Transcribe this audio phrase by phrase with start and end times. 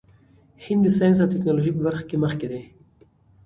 [0.65, 2.61] هند د ساینس او ټیکنالوژۍ په برخه کې مخکې دی.